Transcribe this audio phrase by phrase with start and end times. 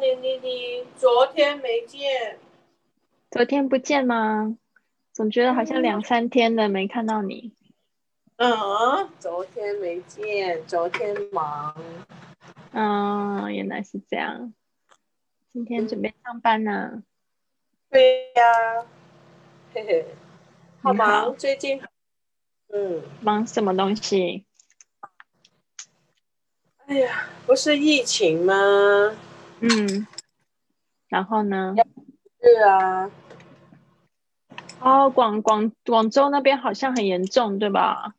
[0.00, 2.38] 年妮妮，昨天没见，
[3.30, 4.56] 昨天不见吗？
[5.12, 7.52] 总觉得好像两三天了没看到你。
[8.36, 11.76] 嗯，昨天没见，昨天忙。
[12.72, 14.54] 嗯，原来是这样。
[15.52, 17.02] 今天准备上班呢。
[17.90, 18.86] 对呀，
[19.74, 20.06] 嘿嘿，
[20.80, 21.82] 好忙，最近。
[22.72, 24.46] 嗯，忙什么东西？
[26.86, 28.54] 哎呀，不是疫情吗？
[29.60, 30.06] 嗯，
[31.08, 31.74] 然后呢？
[32.42, 33.10] 是啊。
[34.80, 38.14] 哦，广广广州那边好像很严重，对吧？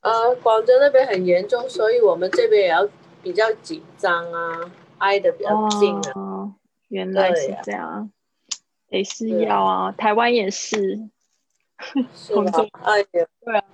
[0.00, 2.88] 呃，广州那边很严重，所以我们这边也要
[3.22, 6.12] 比较紧张啊，挨得比较近啊。
[6.14, 6.54] 哦，
[6.88, 8.10] 原来是这样，
[8.88, 11.10] 也是要啊，台湾也是。
[12.32, 13.64] 广州，哎呀，对啊，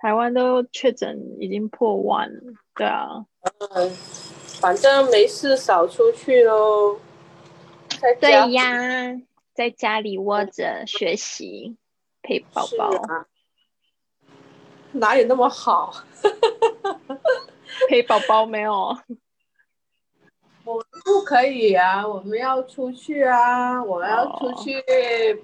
[0.00, 2.40] 台湾都确诊已经破万了，
[2.74, 3.24] 对啊。
[3.74, 3.92] 嗯，
[4.60, 6.98] 反正没事少出去喽。
[8.20, 8.62] 对呀，
[9.54, 11.76] 在家里窝着学习，
[12.22, 12.90] 陪宝宝。
[14.92, 15.92] 哪有那么好？
[17.88, 18.96] 陪宝宝没有。
[20.64, 22.06] 我不可以啊！
[22.06, 23.82] 我们要出去啊！
[23.82, 24.82] 我要出去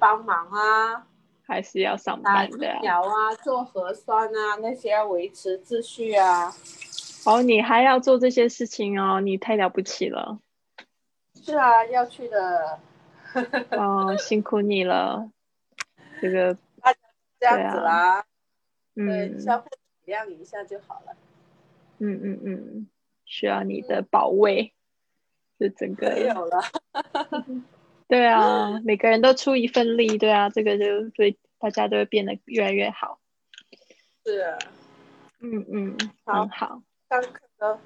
[0.01, 1.07] 帮忙啊！
[1.47, 2.59] 还是要上班的。
[2.59, 6.53] 打疫苗啊，做核酸啊，那些要维持秩序啊。
[7.25, 10.41] 哦，你还要做这些事情哦，你太了不起了。
[11.35, 12.81] 是啊，要去的。
[13.71, 15.31] 哦，辛苦你了。
[16.21, 16.57] 这个。
[17.39, 18.25] 这样子啦。
[18.95, 19.69] 嗯，相互
[20.05, 21.17] 体谅一下就好了。
[21.99, 22.89] 嗯嗯嗯，
[23.25, 24.73] 需要你的保卫，
[25.59, 26.63] 就整个没有了。
[28.07, 33.19] 对啊，每个人都出一份力，对啊，这个就对大家都会变得越来越好。
[34.25, 34.59] 是啊，
[35.41, 36.81] 嗯嗯，很好。
[37.13, 37.79] 上课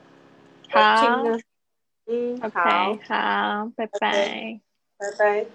[0.70, 1.24] 好。
[2.06, 4.60] 嗯，OK，好，拜拜，
[4.96, 5.46] 拜拜。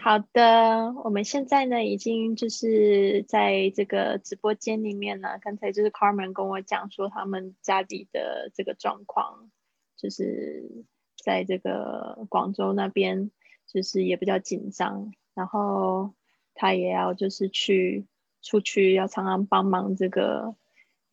[0.00, 5.38] 好的，我们现在呢，已经就是在这个直播间里面呢。
[5.40, 9.48] 刚才就是 Carmen 跟我讲说，他们家里的这个状况，
[9.96, 10.84] 就是
[11.22, 13.30] 在这个广州那边，
[13.68, 15.12] 就是也比较紧张。
[15.34, 16.14] 然后
[16.54, 18.06] 他也要就是去
[18.42, 20.56] 出去，要常常帮忙这个，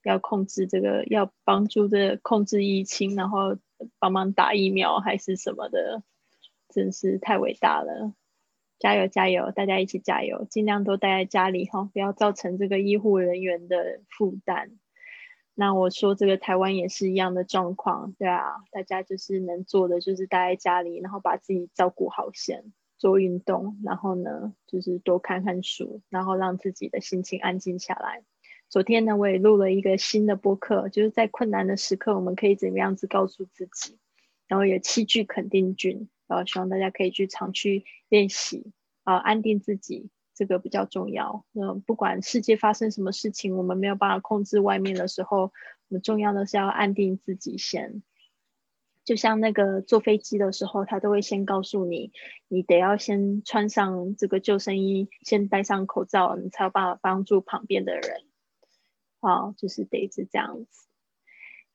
[0.07, 3.57] 要控制这个，要帮助这控制疫情，然后
[3.99, 6.01] 帮忙打疫苗还是什么的，
[6.69, 8.13] 真是太伟大了。
[8.79, 14.71] 加油加油，大家一起加油，尽量都待在家里哈，不要造成这个医护人员的负担。
[15.53, 28.23] 那我说这个台湾也是一样的状况，对啊，大家就是能做的就是待在家里，然后把自己照顾好先，做运动，然后呢就是多看看书，然后让自己的心情安静下来。
[28.69, 33.97] 昨天呢我也录了一个新的播客，就是在困难的时刻我们可以怎么样子告诉自己，
[34.47, 36.07] 然后有七句肯定句。
[36.29, 38.73] 然后，希望大家可以去常去练习
[39.05, 41.45] 啊，安定自己，这个比较重要。
[41.53, 45.51] 那，不管世界发生什么事情，我们没有办法控制外面的时候，我
[45.87, 48.03] 们重要的是要安定自己先。
[49.05, 52.11] 就像那个坐飞机的时候，他都会先告诉你，
[52.49, 58.25] 你得要先穿上这个救生衣，先戴上口罩，你才有办法帮助旁边的人。
[59.27, 60.87] 好，就是得是这样子。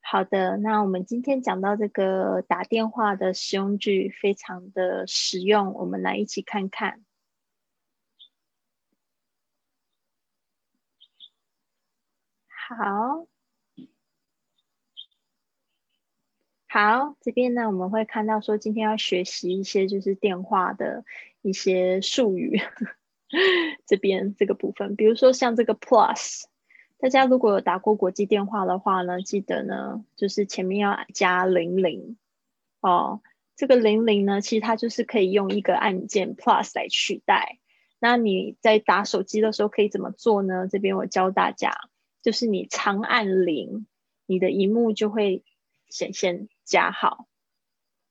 [0.01, 7.05] 好的，那我们今天讲到这个打电话的实用句，非常的实用，我们来一起看看。
[12.47, 13.27] 好，
[16.67, 21.05] 好，这边呢，我们会看到说，今天要学习一些就是电话的
[21.43, 22.59] 一些术语，
[23.85, 26.45] 这边这个部分，比如说像这个 plus。
[27.03, 32.15] 大家如果有打过国际电话的话呢，记得呢，就是前面要加零零
[32.79, 33.19] 哦。
[33.57, 37.59] 这个零零呢，其实它就是可以用一个按键 plus 来取代。
[37.99, 40.69] 那你在打手机的时候可以怎么做呢？
[40.69, 41.75] 这边我教大家，
[42.21, 43.85] 就是你长按零，
[44.25, 45.43] 你的荧幕就会
[45.89, 47.27] 显现加号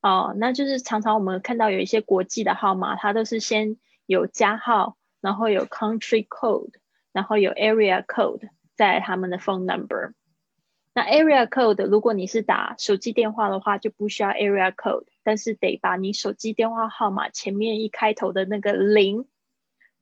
[0.02, 0.34] 哦。
[0.36, 6.74] 那就是常常我们看到有一些国际的号码，它都是先有加号，然后有 country code，
[7.12, 8.50] 然后有 area code。
[8.74, 10.12] 在他们的 phone number，
[10.94, 19.26] 那 area code 如果你是打手机电话的话，就不需要 area code，但是得把你手机电话号码前面一开头的那个零，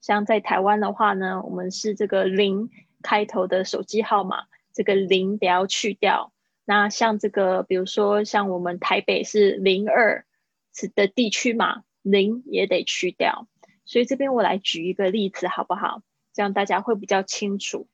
[0.01, 2.71] 像在台湾的话呢，我们是这个零
[3.03, 6.33] 开头的手机号码，这个零得要去掉。
[6.65, 10.25] 那像这个，比如说像我们台北是零二
[10.73, 13.49] 是的地区码，零也得去掉。
[13.85, 16.03] 所以这边我来举一个例子好不好？
[16.33, 17.89] 这样大家会比较清楚。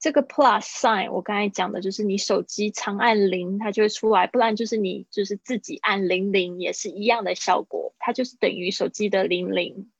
[0.00, 9.90] 这个 plus sign 我刚才讲的就是你手机长按零，它就会出来；不然就是你就是自己按零零，也是一样的效果，它就是等于手机的零零。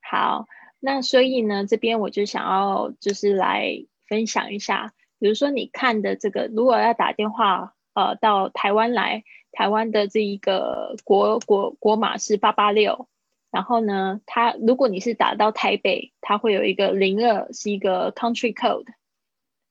[0.00, 0.46] 好，
[0.78, 13.08] 那所以呢，这边我就想要就是来分享一下，比如说你看的这个，如果要打电话呃到台湾来，台湾的这一个国国国码是八八六。
[13.50, 18.86] 然后呢，它如果你是打到台北，它会有一个零二，是一个 country code，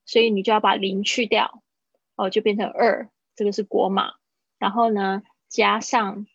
[0.05, 1.61] 所以你就要把零去掉，
[2.15, 4.13] 哦，就变成二，这个是国码。
[4.57, 6.27] 然后呢，加上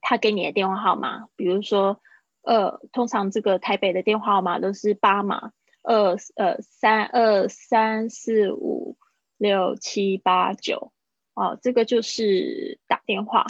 [0.00, 2.00] 他给你的电话号码，比如说
[2.42, 5.50] 二，通常这个台北的电话号码都是八码，
[5.82, 8.96] 二呃三二三四五
[9.36, 10.92] 六七八九，
[11.34, 13.46] 哦，这个就是打电话。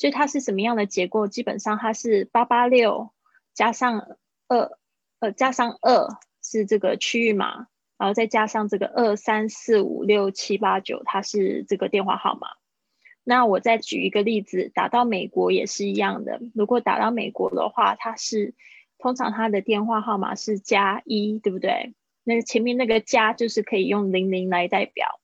[0.00, 1.28] 所以它是什么样的结构？
[1.28, 3.10] 基本上它是八八六
[3.52, 4.16] 加上
[4.48, 4.70] 二，
[5.18, 6.08] 呃，加上二
[6.42, 7.66] 是这个区域码，
[7.98, 12.48] 然后再加上这个二三四五六七八九，它是这个电话号码。
[13.24, 16.40] 那我再举一个例子，打到美国也是一样的。
[16.54, 18.54] 如果打到美国的话，它是
[18.96, 21.92] 通常它的电话号码是加一，对不对？
[22.24, 25.19] 那前面那个加就是可以用零零来代表。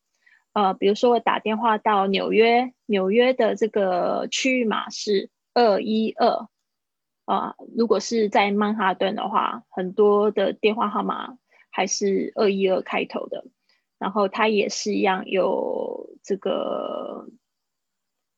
[0.57, 6.49] 呃，比如说我打电话到纽约，纽约的这个区域码是二一二，
[7.27, 11.37] 啊，如果是在曼哈顿的话，很多的电话号码
[11.69, 13.45] 还是二一二开头的，
[13.99, 17.29] 然后它也是一样有这个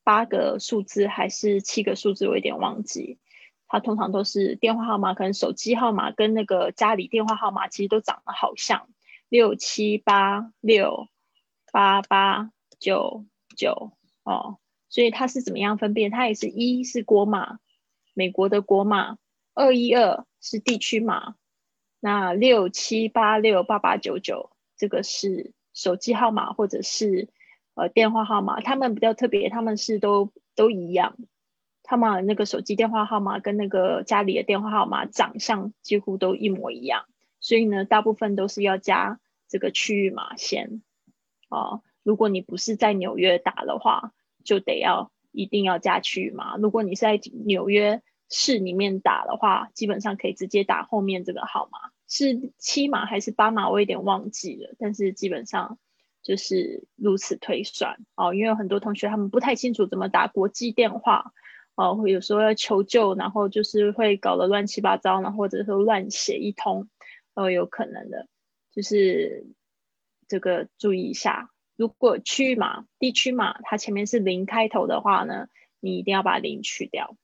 [0.02, 3.20] 八个数字还是七个数字，我有点忘记。
[3.68, 8.88] 它通常都是电话号码，可能手机号码跟那个家里电话号码其实都长得好像，
[9.28, 11.06] 六七八六。
[11.72, 13.24] 八八九
[13.56, 13.92] 九
[14.24, 16.10] 哦，所以它是怎么样分辨？
[16.10, 17.58] 它也是一是国码，
[18.14, 19.16] 美国的国码；
[19.54, 21.34] 二一二是地区码；
[22.00, 27.28] 那六七八六八八九九这个是手机号码或者是
[27.74, 28.60] 呃电话号码。
[28.60, 31.16] 他们比较特别，他们是都都一样，
[31.82, 37.06] 他们那个手机电话号码跟那个家里的电话号码长相几乎都一模一样，
[37.40, 40.82] 所以呢，大部分都是要加这个区域码先。
[41.48, 44.12] 啊，如果你不是在纽约打的话，
[44.44, 46.56] 就得要一定要加区域码。
[46.56, 51.78] 如果你是在纽约市里面打的话，基本上可以直接打后面这个号码，
[52.08, 54.74] 是七码还是八码，我有点忘记了。
[54.78, 55.78] 但是基本上
[56.22, 58.34] 就是如此推算哦。
[58.34, 61.32] 因为有很多同学他们不太清楚怎么打国际电话
[61.74, 66.88] 哦，会有时候要求救，然后就是会搞得乱七八糟，然后或者说乱写一通，
[67.34, 68.28] 哦有可能的，
[68.72, 69.46] 就是。
[70.28, 75.48] 这个注意一下，如果区域码、地区码它前面是零开头的话呢，
[75.80, 77.16] 你一定要把零去掉。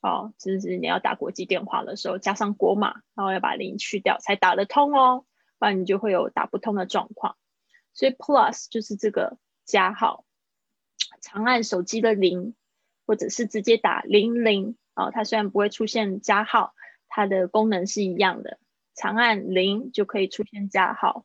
[0.00, 5.24] 哦，就是你要打国际电话的时候加上国码，然后要把零去掉才打得通哦，
[5.60, 7.36] 不然你就会有打不通的状况。
[7.94, 10.24] 所以 plus 就是这个加号，
[11.20, 12.56] 长按手机的零，
[13.06, 16.74] 或者是直接打零零哦，它虽然不会出现加号，
[17.06, 18.58] 它的功能是一样的，
[18.96, 21.24] 长按零就可以出现加号。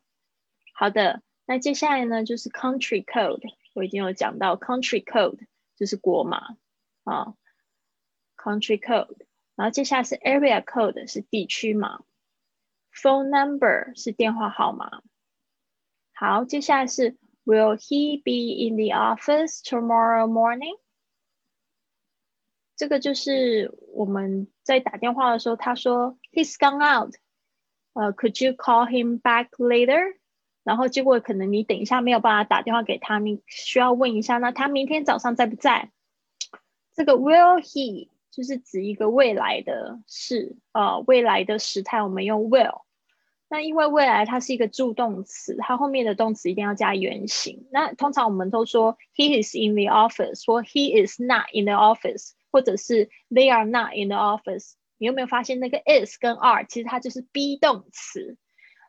[0.77, 3.41] 好的，那接下来呢就是 country code，
[3.73, 5.39] 我已经有讲到 country code
[5.75, 6.57] 就是国码
[7.03, 7.35] 啊，
[8.37, 9.25] country code，
[9.55, 12.03] 然后接下来是 area code 是地区码，
[12.93, 15.01] phone number 是电话号码。
[16.13, 20.79] 好，接下来是 Will he be in the office tomorrow morning？
[22.75, 27.13] 这个就是我们在打电话的时候，他说 He's gone out，
[27.93, 30.16] 呃，Could you call him back later？
[30.64, 35.90] 然后结果可能你等一下没有办法打电话给他，你需要问一下，那他明天早上在不在？
[36.94, 42.82] 这个 will he 就是指一个未来的事，呃，未来的时态，我们用 will。
[43.50, 47.66] 那因为未来它是一个助动词，它后面的动词一定要加原形。
[47.72, 54.08] 那通常我们都说 he is in the office，说 he is not in the office，或者是 they are not in
[54.08, 54.72] the office。
[54.98, 58.36] 你有没有发现那个 is 跟 are 其实它就是 be 动词？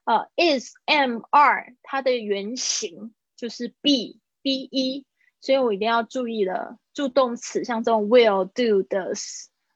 [0.10, 5.06] 呃，is am are 它的原型就是 be be，
[5.39, 6.80] 所以我一定要注意了。
[6.96, 9.13] 助动词像这种 will do 的，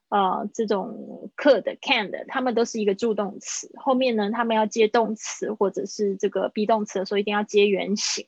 [0.08, 3.70] 呃，这种 could can 的，它们都是一个助动词。
[3.76, 8.26] 后面呢，他们要接动词或者是这个 be 动词的时候，一定要接原形。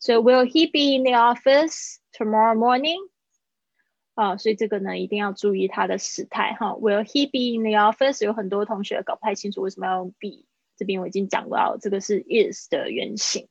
[0.00, 3.08] 所以 will he be in the office tomorrow morning？
[4.14, 6.72] 啊，所以这个呢，一定要注意它的时态哈。
[6.72, 8.24] Will he be in the office？
[8.24, 10.44] 有很多同学搞不太清楚为什么要用 be。
[10.76, 13.48] 这边我已经讲到，这个是 is 的原型。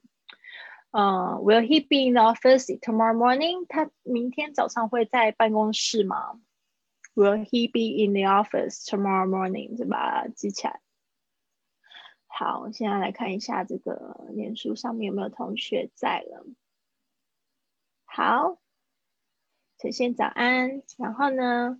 [0.92, 3.66] 呃，Will he be in the office tomorrow morning？
[3.68, 6.40] 他明天早上会在办公室吗
[7.16, 9.78] ？Will he be in the office tomorrow morning？
[9.78, 10.80] 就把它记起来。
[12.28, 16.46] 好，现在来看一下这个脸书上面有没有同学在了。
[18.06, 18.60] 好，
[19.78, 20.82] 陈先早安。
[20.98, 21.78] 然后呢，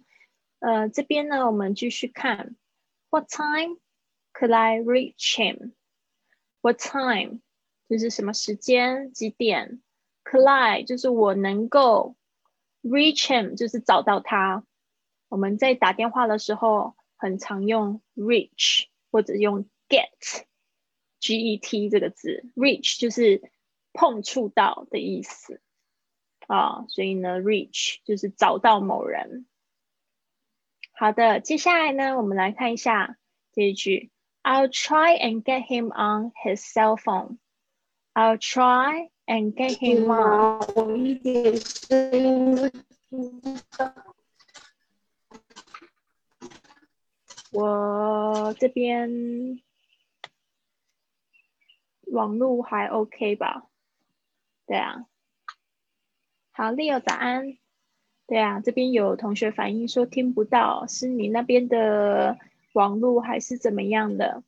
[0.60, 2.56] 呃，这边呢，我们继续看。
[3.10, 3.78] What time
[4.38, 5.72] could I reach him?
[6.62, 7.40] What time
[7.88, 9.12] 就是什么时间？
[9.14, 9.82] 几点
[10.24, 12.16] ？Could I 就是我能够
[12.82, 14.66] reach him 就是找到他。
[15.30, 23.52] 我们在打电话的时候很常用 reach 或者用 get，G E T 这个字，reach 就是
[23.94, 25.62] 碰触到的意思
[26.48, 29.48] 啊，所以呢，reach 就是找到某人。
[30.92, 33.18] 好的，接下来呢，我们来看一下
[33.52, 34.12] 这一句
[34.46, 37.40] ：I'll try and get him on his cell phone.
[38.14, 40.62] I'll try and get him on.
[47.52, 48.54] 我。
[48.60, 49.60] 这边
[52.04, 53.68] 网络还 OK 吧？
[54.68, 55.08] 对啊，
[56.52, 57.58] 好，Leo 早安。
[58.28, 62.38] 对啊，这边有同学反映说听不到，是你那边的
[62.76, 64.44] 网络还是怎么样的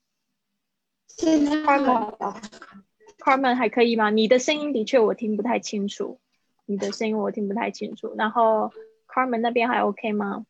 [3.17, 4.09] ？Carmen 还可以吗？
[4.09, 6.19] 你的声音的确我听不太清楚，
[6.65, 8.13] 你的声音我听不太清楚。
[8.17, 8.71] 然后
[9.07, 10.45] Carmen 那边还 OK 吗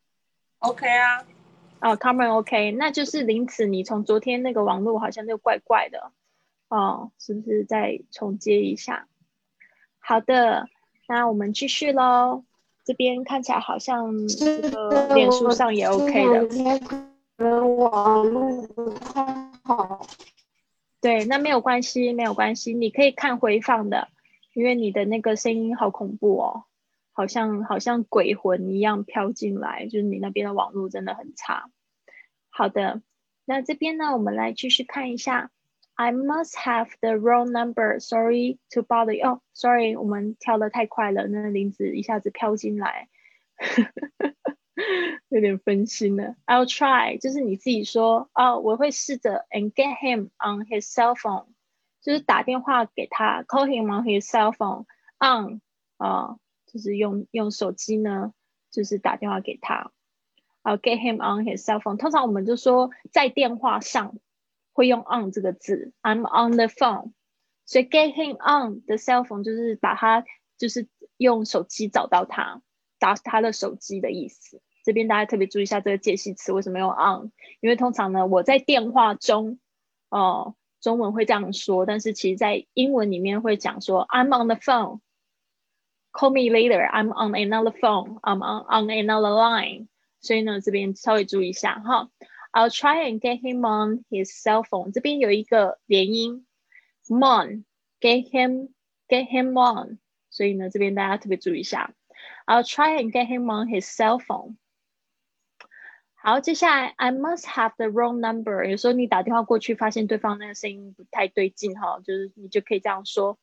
[0.58, 1.24] ？OK 啊。
[1.80, 6.10] 哦，Carmen OK，那就是林子，你从昨天那个网络好像就怪怪的，
[6.68, 9.06] 哦，是不是再重接一下？
[10.00, 10.68] 好的，
[11.06, 12.44] 那我们继续喽。
[12.84, 17.17] 这边看起来好像这个脸书上也 OK 的。
[17.38, 20.06] 网络不太好。
[21.00, 24.08] 对，那没有关系，没有关系，你可以看回放的，
[24.54, 26.64] 因为你的那个声音好恐怖哦。
[27.12, 31.68] 好像好像鬼魂一样飘进来，就是你那边的网络真的很差。
[32.48, 33.02] 好的，
[33.44, 35.50] 那这边呢，我们来继续看一下。
[35.94, 37.98] I must have the wrong number.
[37.98, 39.26] Sorry to bother you.
[39.26, 43.08] 哦，Sorry，我们跳的太快了，那林子一下子飘进来，
[45.28, 46.36] 有点分心了。
[46.46, 51.46] I'll try，就是你自己说哦，我会试着 and get him on his cell phone，
[52.00, 54.84] 就是打电话给他，call him on his cell phone
[55.18, 55.60] on
[55.96, 56.36] 啊。
[56.70, 58.34] 就是用用手机呢，
[58.70, 59.90] 就是打电话给他
[60.62, 61.96] ，I'll，get him on his cell phone。
[61.96, 64.18] 通常我们就说在电话上
[64.74, 67.12] 会用 on 这个字，I'm on the phone。
[67.64, 70.26] 所以 get him on the cell phone 就是把他
[70.58, 72.60] 就是用手机找到他，
[72.98, 74.60] 打他的手机的意思。
[74.84, 77.30] 这边大家特别注意一下这个介系词为什么用 on，
[77.60, 79.58] 因为通常呢我在电话中，
[80.08, 85.00] 哦，中文会这样说，但是其实在英文里面会讲说 I'm on the phone。
[86.10, 86.84] Call me later.
[86.90, 88.18] I'm on another phone.
[88.22, 89.88] I'm on on another line.
[90.20, 92.10] 所以呢，这边稍微注意一下哈。
[92.50, 94.90] I'll try and get him on his cell phone.
[94.90, 96.46] 这边有一个连音
[97.08, 97.64] ，on
[98.00, 98.70] get him
[99.06, 99.98] get him on。
[100.30, 101.92] 所以呢，这边大家特别注意一下。
[102.46, 104.56] I'll try and get him on his cell phone.
[106.20, 108.68] 好，接下来 I must have the wrong number。
[108.68, 113.38] 有时候你打电话过去，发现对方那个声音不太对劲哈，就是你就可以这样说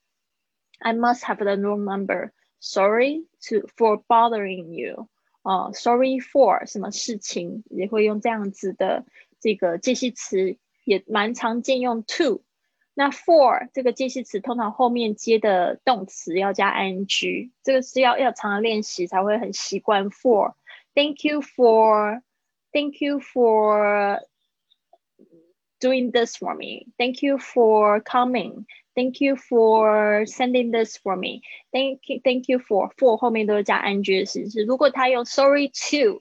[0.80, 2.32] ：I must have the wrong number。
[2.60, 5.08] Sorry to for bothering you，
[5.42, 9.06] 哦，Sorry for 什么事情也会用这样子的
[9.40, 12.44] 这个介系词，也蛮常见用 to。
[12.94, 20.10] 那 for 这个介系词通常后面接的动词要加 ing，这个是要要常常练习才会很习惯。
[20.10, 22.22] For，Thank you for
[22.75, 24.21] for，Thank you for
[25.81, 26.87] doing this for me.
[26.99, 28.67] Thank you for coming.
[28.95, 31.43] Thank you for sending this for me.
[31.73, 34.65] Thank you, thank you for for 后面都是加 ing 的形式。
[34.65, 36.21] 如果他用 sorry to，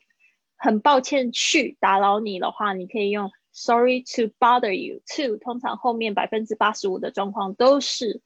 [0.55, 5.01] 很抱歉去打扰你的话，你可以用 sorry to bother you.
[5.15, 8.21] To 通常后面百分之八十五的状况都是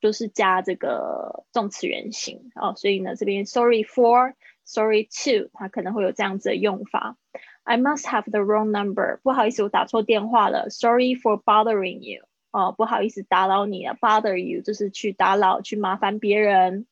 [0.00, 4.34] 都是加这个动词原形哦，所以呢这边 sorry for,
[4.64, 7.16] sorry to，它可能会有这样子的用法。
[7.63, 9.19] I must have the wrong number.
[9.23, 10.69] 不好意思，我打错电话了。
[10.69, 12.23] Sorry for bothering you.
[12.51, 16.85] 哦，不好意思打扰你了，bother you 就是去打扰、去麻烦别人。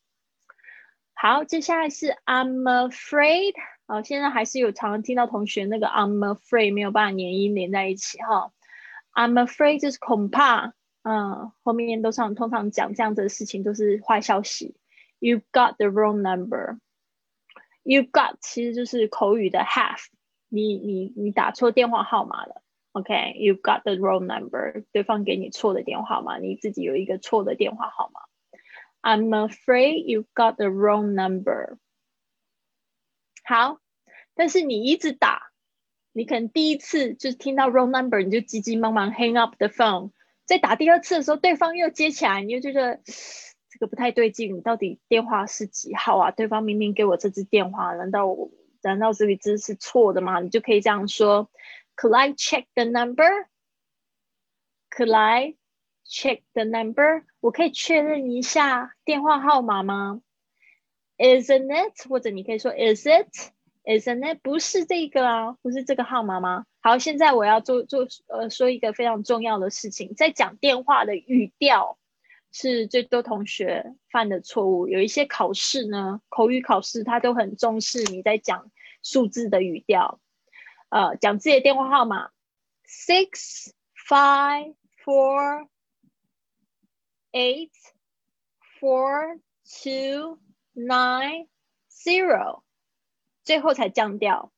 [1.13, 3.55] 好，接下来是 I'm afraid。
[3.87, 8.53] 哦，现在还是有常常听到同学那个 I'm afraid 没有办法连音连在一起哈。
[9.13, 14.77] I'm afraid 就是恐怕，嗯，后面都常通常讲这样子的事情都是坏消息。
[15.19, 16.77] You got the wrong number。
[17.83, 20.05] You got 其实就是口语的 have，
[20.49, 22.61] 你你你打错电话号码了。
[22.91, 24.83] ok you got the wrong number.
[24.91, 28.21] 对方给你错的电话号码，你自己有一个错的电话号码。
[29.01, 31.77] I'm afraid you got the wrong number.
[33.45, 33.79] 好，
[34.33, 35.51] 但是你一直打，
[36.11, 40.11] 你可能第一次就是听到 wrong number，你就急急忙忙 hang up the phone。
[40.45, 42.99] 再打第二次的时候，对方又接起来，你就觉得
[43.69, 46.31] 这个不太对劲，你到底电话是几号啊？
[46.31, 50.39] 对方明明给我这支电话，难道我难道这个字是错的吗？
[50.39, 51.49] 你就可以这样说
[51.95, 53.45] ：Could I check the number？Could
[55.15, 55.55] I
[56.05, 57.23] check the number？
[57.39, 60.21] 我可以确认一下电话号码吗
[61.17, 62.07] ？Isn't it？
[62.07, 64.39] 或者你可以说 Is it？Isn't it？
[64.41, 66.65] 不是这个啊，不是这个号码吗？
[66.81, 71.97] 好，现在我要做做呃说一个非常重要的事情，在讲电话的语调
[72.51, 74.87] 是最多同学犯的错误。
[74.87, 78.71] 有一些考试呢，口语考试他都很重视你在讲
[79.03, 80.19] 数字的语调。
[80.89, 82.31] 呃，讲自己的电话号码
[82.87, 83.71] ：six
[84.07, 85.67] five four
[87.31, 87.71] eight
[88.79, 90.39] four two
[90.73, 91.47] nine
[91.91, 92.63] zero，
[93.43, 94.51] 最后才降调。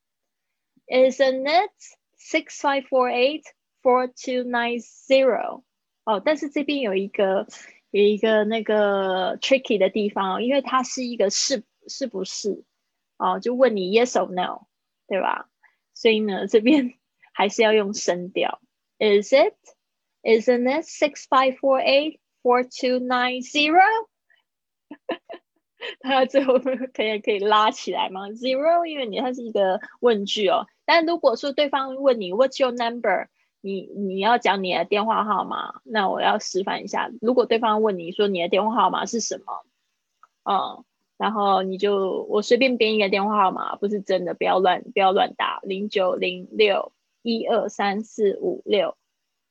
[0.88, 3.44] Isn't it？Six five four eight
[3.82, 5.64] four two nine zero。
[6.04, 7.48] 哦，但是这边有一个
[7.92, 12.64] 有一个那个 tricky 的地方，因为它是一个是是不是
[13.18, 14.68] 哦，就问你 yes or no，
[15.08, 15.50] 对吧？
[15.94, 16.94] 所以呢，这边
[17.34, 18.62] 还是要用声调。
[18.98, 19.56] Is it?
[20.24, 23.82] Isn't it six five four eight four two nine zero？
[26.00, 30.68] 它最后可以可以拉起来吗？Zero，因为你它是一个问句哦。
[30.86, 33.28] 但如果说对方问你 What's your number？
[33.62, 37.12] 你你要讲你的电话号码，那我要示范一下。
[37.22, 39.66] 如果对方问你说你的电话号码是什么，
[40.44, 40.84] 嗯，
[41.18, 46.92] 然后你就我随便编一个电话号码，不是真的，不要乱不要乱打零九零六
[47.22, 48.98] 一二三四五六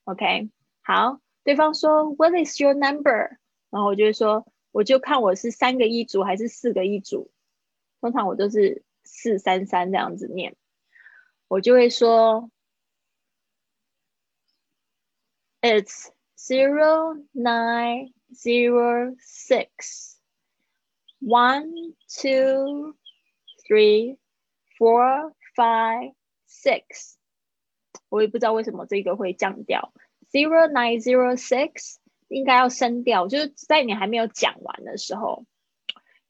[0.05, 0.51] ，OK？
[0.83, 3.37] 好，对方说 What is your number？
[3.71, 7.31] 然后我就会说，我就看我是三个一组还是四个一组，
[8.01, 10.57] 通常我都是四三三这样子念。
[11.47, 12.51] 我就会说
[15.61, 20.19] ，It's zero nine zero six
[21.21, 22.95] one two
[23.67, 24.17] three
[24.79, 26.15] four five
[26.49, 27.15] six。
[28.09, 29.93] 我也不知道为什么这个会降调
[30.31, 31.97] ，zero nine zero six
[32.29, 35.45] 应该要升调，就是在你还没有讲完的时候，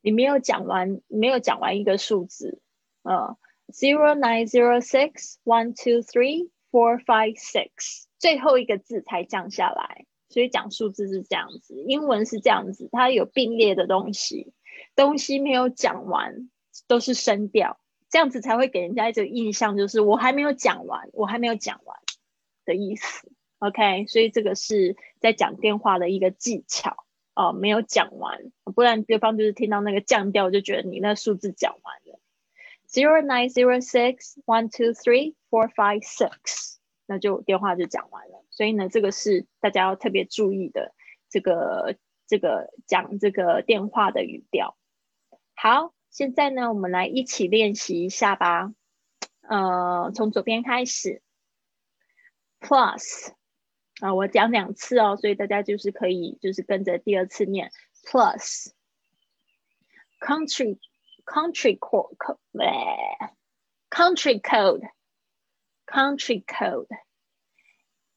[0.00, 2.61] 你没有讲完，没有讲完一个数字，
[3.02, 3.37] 嗯。
[3.72, 11.74] Zero nine zero six one two three four five six，最后一个字才降下来，所以讲数字是这样子。
[11.88, 14.52] 英文是这样子，它有并列的东西，
[14.94, 16.48] 东西没有讲完
[16.87, 17.80] 都是声调，
[18.11, 21.96] 这样子才会给人家一种印象，就是我还没有讲完，我还没有讲完
[22.64, 23.33] 的意思。
[23.59, 27.04] OK，所以这个是在讲电话的一个技巧
[27.35, 32.20] 哦，没有讲完，不然对方就是听到那个降调就觉得你那数字讲完了。
[32.88, 36.80] Zero nine zero six one two three four five six，
[37.11, 38.44] 那就电话就讲完了。
[38.51, 40.94] 所以呢，这个是大家要特别注意的，
[41.29, 41.96] 这个
[42.29, 44.77] 这个讲这个电话的语调。
[45.57, 48.73] 好，现在呢，我们来一起练习一下吧。
[49.42, 51.20] 呃，从左边开始
[52.61, 53.33] ，Plus
[54.01, 57.73] 啊，我讲两次哦，所以大家就是可以就是跟着第二次念
[58.07, 60.79] Plus，Country。
[61.27, 62.16] country code,
[63.88, 64.88] country code,
[65.92, 66.87] country code,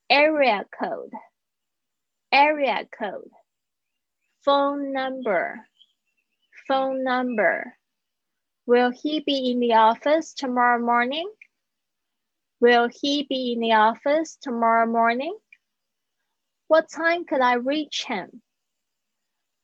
[0.10, 1.12] area code,
[2.32, 3.30] area code,
[4.46, 5.60] phone number,
[6.68, 7.74] phone number.
[8.66, 11.30] Will he be in the office tomorrow morning?
[12.62, 15.36] Will he be in the office tomorrow morning?
[16.68, 18.42] What time could I reach him?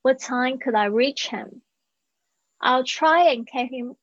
[0.02, 1.62] What time could I reach him?
[2.60, 3.95] I'll try and get him.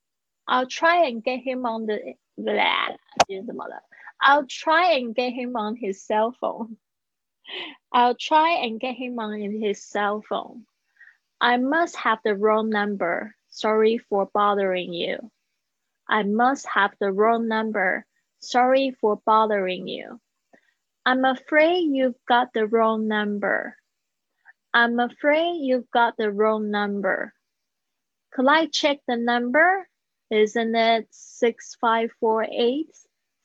[0.49, 2.15] I'll try and get him on the.
[4.21, 6.77] I'll try and get him on his cell phone.
[7.93, 10.67] I'll try and get him on his cell phone.
[11.41, 13.35] I must have the wrong number.
[13.49, 15.31] Sorry for bothering you.
[16.09, 18.07] I must have the wrong number.
[18.41, 20.21] Sorry for bothering you.
[21.05, 23.77] I'm afraid you've got the wrong number.
[24.75, 27.33] I'm afraid you've got the wrong number.
[28.33, 29.89] Could I check the number?
[30.31, 32.89] Isn't it 6548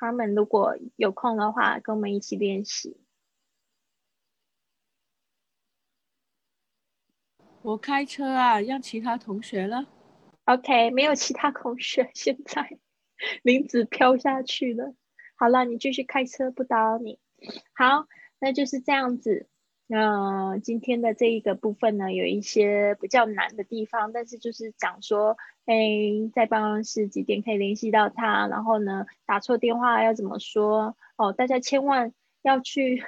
[0.00, 2.96] 他们如果有空的话跟我们一起练习。
[7.60, 9.86] 我开车啊让其他同学了。
[10.46, 12.78] Ok 没有其他同学 现在
[13.42, 14.94] 林子飘下去了。
[15.36, 17.18] 好了你继续开车不打扰你。
[17.74, 18.06] 好
[18.38, 19.49] 那就是这样子。
[19.92, 25.74] 那今天的这一个部分呢，有一些比较难的地方，但是就是讲说，哎，
[26.32, 30.96] 在办公室几点可以联系到他，然后呢，打错电话要怎么说？
[31.16, 33.02] 哦，大家千万要去，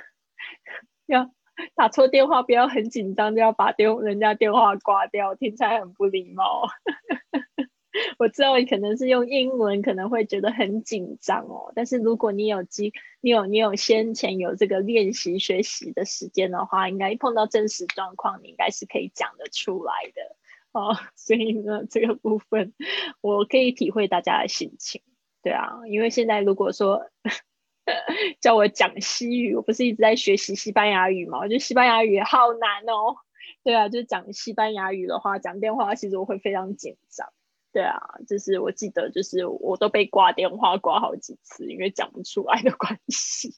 [1.06, 1.30] 要
[1.76, 6.68] 打错电话，不要很紧张，就要把电人家电话挂掉，听起来很不礼貌。
[8.18, 11.72] 我知道你可能是用英文，可能会觉得很紧张哦。
[11.74, 20.36] 但是如果你有机，你有你有先前有这个练习学习的时间的话，应该碰到真实状况，你应该是可以讲得出来的
[20.72, 20.96] 哦。
[21.16, 22.72] 所以呢，这个部分
[23.20, 25.02] 我可以体会大家的心情。
[25.42, 27.10] 对啊，因为现在如果说
[28.40, 31.40] 叫我讲西语，我不是一直在学习西班牙语嘛？
[31.40, 33.16] 我觉得西班牙语好难哦。
[33.64, 37.28] 对啊，就讲西班牙语的话，讲电话其实我会非常紧张。
[37.72, 43.54] 对啊，就是我记得，就是我都被挂电话挂好几次，因为讲不出来的关系。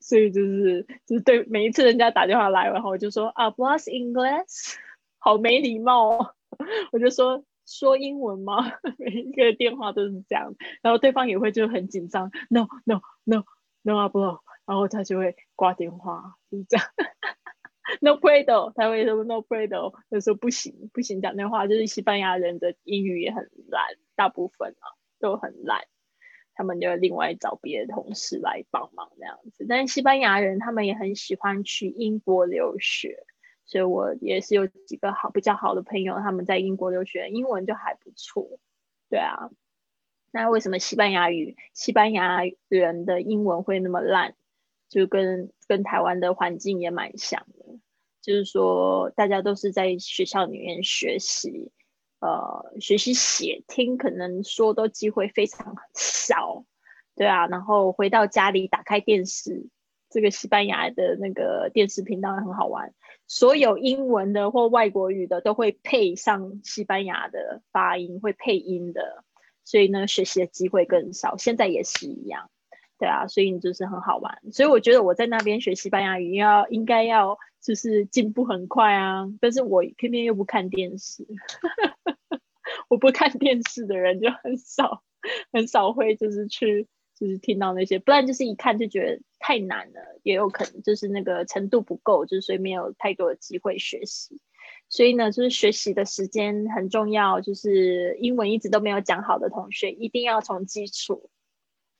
[0.00, 4.76] 所以就是就是对每一次人家打电话来，然后我就说啊，Plus English，
[5.18, 6.34] 好没礼貌哦。
[6.92, 8.72] 我就说说英文吗？
[8.98, 13.44] 每一个电话都是这样，然后对方也会就很紧张，No No No
[13.82, 16.86] No 啊不，然后他就会挂电话，就是这样。
[18.02, 21.66] No puedo，他会说 No puedo，就说不行，不行讲那话。
[21.66, 23.82] 就是西班牙人的英语也很烂，
[24.14, 25.86] 大部分啊都很烂，
[26.54, 29.64] 他们就另外找别的同事来帮忙这样子。
[29.66, 33.24] 但是西班牙人他们也很喜欢去英国留学，
[33.64, 38.58] 所以我也是有几个好比较好的朋友，他们在英国留学，英文就还不错。
[39.08, 39.50] 对啊，
[40.30, 44.34] 那为什么西班牙语、西班牙人的英文会那么烂？
[44.90, 47.46] 就跟跟台湾的环境也蛮像，
[48.20, 51.70] 就是说大家都是在学校里面学习，
[52.20, 56.64] 呃，学习写听，可能说都机会非常少，
[57.14, 59.68] 对啊，然后回到家里打开电视，
[60.10, 62.92] 这个西班牙的那个电视频道很好玩，
[63.26, 69.24] 所有英文的或外国语的都会配上西班牙的发音，会配音的，
[69.64, 72.50] 所以呢，学习的机会更少，现在也是一样。
[72.98, 81.26] 对啊，所以你就是很好玩，所以我觉得我在那边学西班牙语要应该要就是进步很快啊，但是我偏偏又不看电视，
[82.88, 85.02] 我不看电视的人就很少
[85.52, 94.40] 很少会就是去就是听到那些，不然就是一看就觉得太难了，也有可能就是那个程度不够，就是所以没有太多的机会学习，
[94.88, 101.30] 所以呢，就是学习的时间很重要，就是英文一直都没有讲好的同学，一定要从基础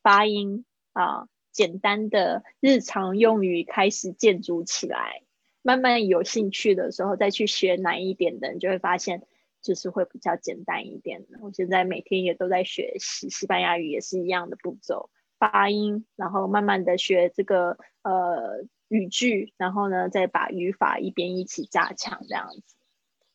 [0.03, 0.65] 发音。
[0.95, 5.23] 啊，简单的日常用语开始建筑起来，
[5.69, 9.27] 慢慢有兴趣的时候再去学难一点的，你就会发现
[9.61, 11.39] 就是会比较简单一点的。
[11.43, 22.77] 我现在每天也都在学习西班牙语，也是一样的步骤，发音，然后慢慢的学这个呃语句，然后呢再把语法一边一起加强，这样子。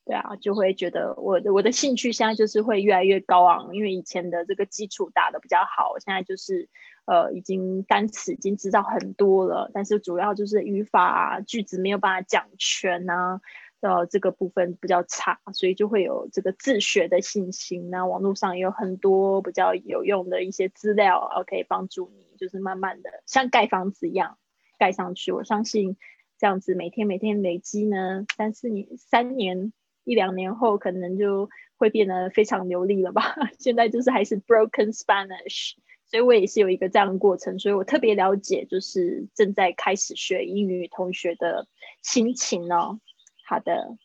[0.03, 6.67] 对啊，就会觉得我的我的兴趣现在就是会越来越高昂，因为以前的这个基础打的比较好，现在就是
[7.05, 13.41] 呃已经单词已经知道很多了，但是主要就是语法句子没有办法讲全呐，
[13.81, 17.89] 呃这个部分比较差，所以就会有这个自学的信心。
[17.89, 24.37] 那网络上也有很多比较有用的一些资料，可以帮助你，就是慢慢的像盖房子一样
[24.77, 25.31] 盖上去。
[25.31, 25.97] 我相信
[26.37, 29.73] 这样子每天每天累积呢，三四年三年。
[30.05, 33.23] 一两年后可能就会变得非常流利了吧？
[33.57, 35.75] 现在就是还是 broken Spanish，
[36.13, 41.67] 所以我也是有一个这样的过程，所以我特别了解就是正在开始学英语同学的
[42.03, 42.99] 心情哦。
[43.47, 43.97] 好的，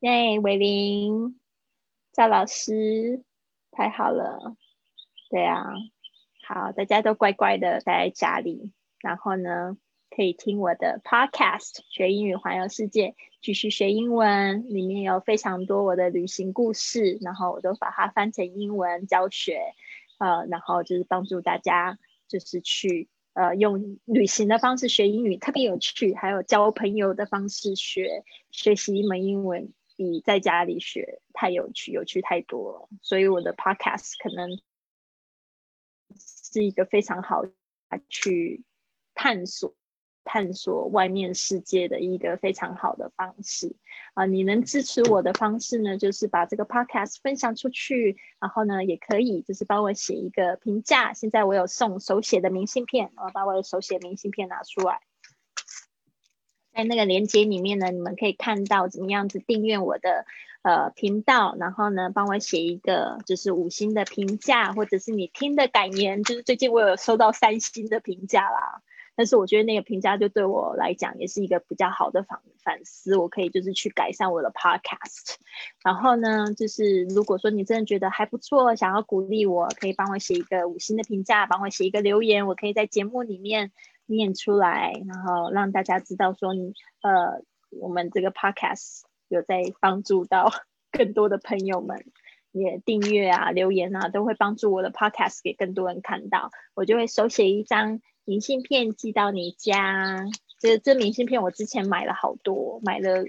[0.00, 1.38] 耶，伟林，
[2.10, 3.22] 赵老师，
[3.70, 4.56] 太好了，
[5.28, 5.62] 对啊，
[6.48, 9.76] 好，大家都乖乖的待在家里，然后呢？
[10.14, 14.68] 可以听我的 podcast 学英语环游世界，继续学英文。
[14.68, 19.72] 里面有非常多我的旅行故事，然后我都把它翻成英文教学，
[20.22, 26.14] 呃，然后就是帮助大家就是去呃用旅行的方式学英语，特别有趣。
[26.14, 32.88] 还有交朋友的方式学学习一门英文，比在家里学太有趣，有趣太多了。
[33.02, 34.60] 所以我的 podcast 可能
[36.16, 37.42] 是一个非常好
[38.08, 38.62] 去
[39.14, 39.74] 探索。
[40.24, 43.74] 探索外面世界的一个非常好的方式
[44.14, 44.24] 啊！
[44.26, 51.12] 你能支持我的方式呢，就是把这个 podcast 分享出去，然后呢，也可以就是帮我写一个评价。
[51.12, 55.00] 现在我有送手写的明信片，我把我的手写明信片拿出来，
[56.74, 60.24] 在那个链接里面呢，你们可以看到怎么样子订阅我的
[60.62, 66.22] 呃频道，然后呢，帮我写一个就是五星的评价，或者是你听的感言。
[66.22, 68.82] 就是最近我有收到三星的评价啦。
[69.14, 75.34] 但是我觉得那个评价就对我来讲也是一个比较好的反反思，我可以就是去改善我的 podcast。
[75.84, 83.70] 然后呢，就是如果说你真的觉得还不错，想要鼓励我，可以帮我写一个五星的评价，帮我写一个留言，我可以在节目里面
[84.06, 86.72] 念出来，然后让大家知道说你
[87.02, 90.50] 呃我们这个 podcast 有在帮助到
[90.90, 92.04] 更多的朋友们，
[92.50, 98.00] 也订阅啊、留言啊，都会帮助我的 podcast 给更多人看到，我就会手写一张。
[98.24, 100.24] 明信片寄到你家，
[100.58, 103.24] 这这明信片我之前买了好多，买了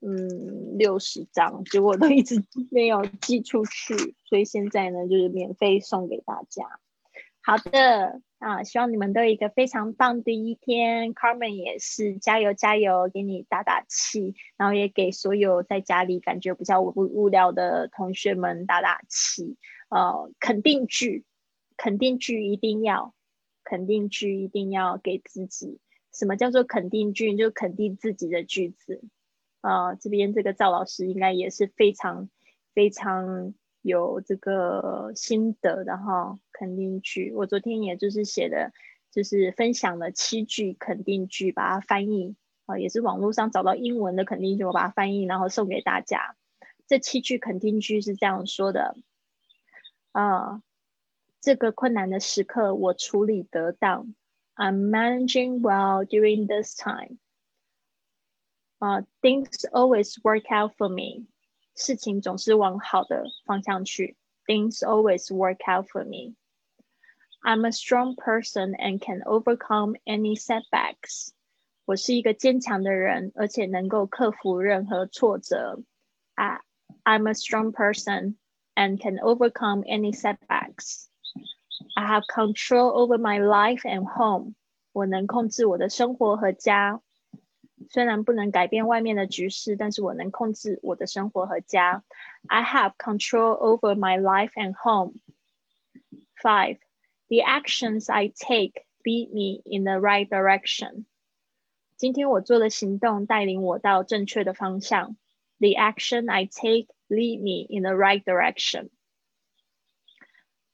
[0.00, 6.80] 嗯六十张，结果都一直 没有寄出去，所以现在呢就是免费送给大家。
[7.44, 19.56] 好的啊，希望你们都有一个非常棒的一天，Carmen 也是加油加油，给你打打气，然后也给所有在家里感觉比较无无聊的同学们打打气。
[19.90, 21.24] 呃，肯定句，
[21.76, 23.12] 肯定句一定要。
[23.64, 25.78] 肯定句一定要给自己。
[26.12, 27.36] 什么叫做肯定句？
[27.36, 29.02] 就肯定自己的句子。
[29.62, 32.28] 啊，这边这个赵老师应该也是非常
[32.74, 36.38] 非常有这个心得的哈。
[36.52, 38.72] 肯定句，我昨天也就是写的，
[39.10, 42.34] 就是分享了七句肯定句，把它翻译
[42.66, 46.36] 啊，也是网络上找到英文的肯定句，我把它翻译，然后送给大家。
[46.86, 48.96] 这七句肯定句是这样说的
[50.10, 50.60] 啊。
[51.41, 54.13] 这个困难的时刻，我处理得当。
[54.55, 57.19] I'm managing well during this time.
[58.79, 61.27] 啊，things always work out for me.
[61.75, 64.17] 事情总是往好的方向去。
[64.45, 66.35] Things always work out for me.
[67.41, 71.29] I'm a strong person and can overcome any setbacks.
[71.85, 75.81] 我是一个坚强的人，而且能够克服任何挫折。
[76.35, 76.61] I
[77.03, 78.35] I'm a strong person
[78.75, 81.07] and can overcome any setbacks.
[81.95, 84.53] I have control over my life and home。
[84.93, 87.01] 我能控制我的生活和家。
[87.89, 92.03] 虽然不能改变外面的局势，但是我能控制我的生活和家。
[92.47, 95.19] I have control over my life and home.
[96.41, 96.79] Five,
[97.27, 101.05] the actions I take lead me in the right direction.
[101.95, 105.15] 今天我做的行动带领我到正确的方向。
[105.59, 108.89] The action I take lead me in the right direction.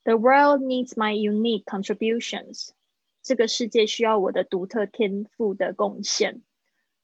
[0.08, 2.70] The world needs my unique contributions.
[3.22, 6.42] 这个世界需要我的独特天赋的贡献。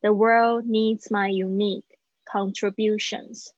[0.01, 1.85] The world needs my unique
[2.25, 3.51] contributions.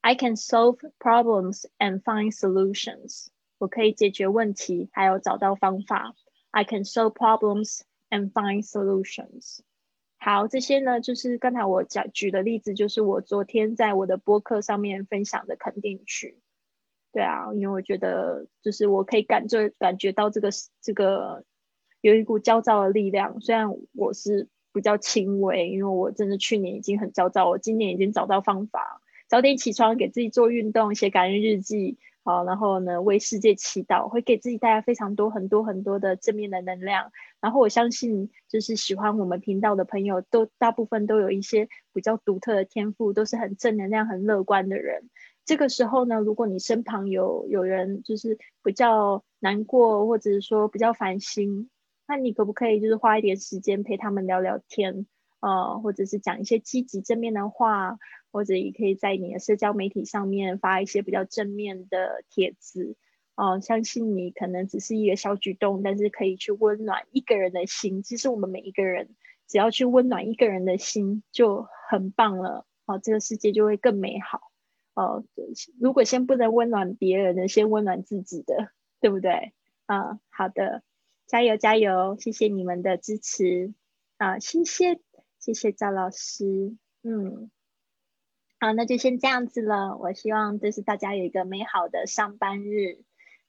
[0.00, 3.28] I can solve problems and find solutions.
[3.58, 6.14] 我可以解决问题，还有找到方法。
[6.50, 9.58] I can solve problems and find solutions.
[10.16, 16.38] 好，这些呢，就是刚才我讲举的例子，就是我昨天在我的播客上面分享的肯定句。
[17.13, 20.49] 对啊，因为我觉得就是我可以感觉感觉到这个
[20.81, 21.45] 这个
[22.01, 28.99] 有一股焦躁的力量，虽然我是比较轻微，因为我真的去年已经很焦躁，我今年已经找到方法，
[29.29, 37.11] 早点起床，给自己做运动，写感恩日记，好，然后呢为世界祈祷，会给自己带来非常多很多很多的正面的能量。
[37.39, 45.09] 然后我相信，就是喜欢我们频道的朋友，都大部分都有一些比较独特的天赋，都是很正能量、很乐观的人。
[45.45, 51.69] 这个时候呢，如果你身旁有有人就是比较难过，或者是说比较烦心，
[52.07, 55.05] 那你可不可以就是花一点时间陪他们聊聊天，
[55.41, 57.97] 呃，或者是讲一些积极正面的话，
[58.31, 62.95] 或者也可以在你的社交媒体上面发一些比较正面的帖子，
[63.35, 68.01] 哦，相信你可能只是一个小举动，但是可以去温暖一个人的心。
[68.01, 69.09] 其实我们每一个人
[69.49, 74.52] 只要去温暖一个人的心就很棒了，哦，这个世界就会更美好。
[74.95, 75.23] 哦，
[75.79, 78.69] 如果先不能温暖别人的，先温暖自己的，
[79.01, 79.53] 对不对？
[79.87, 80.83] 啊，好的，
[81.25, 83.73] 加油加油，谢谢你们的支持
[84.17, 85.01] 啊，谢谢
[85.39, 87.49] 谢谢赵老师，嗯，
[88.59, 89.97] 好，那就先这样子了。
[89.97, 93.03] 我希望就是大家有一个美好的上班日，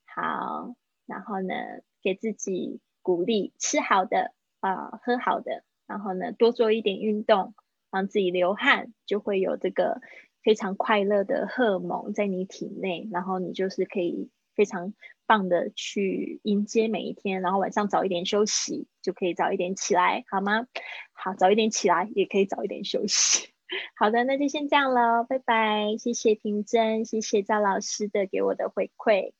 [0.06, 1.54] 好，然后呢，
[2.02, 7.54] 给自己鼓励，吃好的啊，喝好的，然后呢，多做一点运动，
[7.90, 10.00] 让自己流汗，就会有这个。
[10.44, 14.94] 非常快乐的荷尔蒙在你体内，然后你就是可以非常
[15.26, 20.68] 棒的去迎接每一天，然后晚上早一点休息，就可以早一点起来，好吗？
[21.12, 23.48] 好，早一点起来也可以早一点休息。
[23.96, 29.32] 好的，那就先这样了，拜拜，谢谢平真，谢谢赵老师的给我的回馈，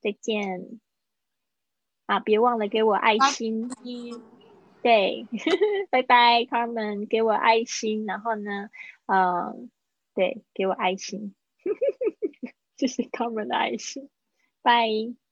[0.00, 0.78] 再见。
[2.06, 3.70] 啊，别忘了给我爱心。
[4.82, 5.26] 对，
[5.90, 8.68] 拜拜，Carmen，给我爱心，然后呢，
[9.06, 9.70] 嗯，
[10.14, 11.34] 对，给我爱心，
[12.76, 14.08] 谢谢他们的爱心，
[14.62, 15.23] 拜。